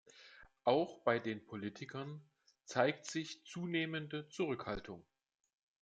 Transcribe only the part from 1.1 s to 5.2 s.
den Politikern zeigt sich zunehmende Zurückhaltung.